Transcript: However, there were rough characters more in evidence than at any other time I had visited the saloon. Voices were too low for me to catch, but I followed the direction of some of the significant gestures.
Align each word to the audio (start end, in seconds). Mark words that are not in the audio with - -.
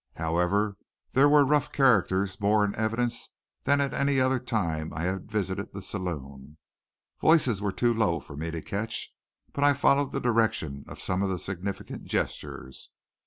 However, 0.15 0.77
there 1.11 1.29
were 1.29 1.45
rough 1.45 1.71
characters 1.71 2.39
more 2.41 2.65
in 2.65 2.73
evidence 2.73 3.29
than 3.65 3.79
at 3.79 3.93
any 3.93 4.19
other 4.19 4.39
time 4.39 4.91
I 4.95 5.03
had 5.03 5.29
visited 5.31 5.71
the 5.73 5.81
saloon. 5.83 6.57
Voices 7.19 7.61
were 7.61 7.71
too 7.71 7.93
low 7.93 8.19
for 8.19 8.35
me 8.35 8.49
to 8.49 8.63
catch, 8.63 9.13
but 9.53 9.63
I 9.63 9.73
followed 9.73 10.11
the 10.11 10.19
direction 10.19 10.85
of 10.87 10.99
some 10.99 11.21
of 11.21 11.29
the 11.29 11.37
significant 11.37 12.05
gestures. 12.05 12.89